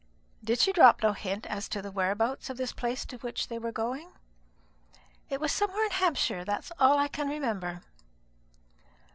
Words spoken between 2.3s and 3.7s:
of this place to which they